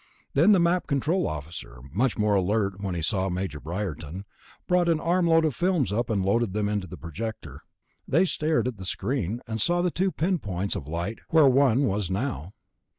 [0.33, 1.79] Then the Map Control officer...
[1.93, 4.25] much more alert when he saw Major Briarton...
[4.65, 7.61] brought an armload of films up and loaded them into the projector.
[8.07, 12.09] They stared at the screen, and saw the two pinpoints of light where one was
[12.09, 12.55] now.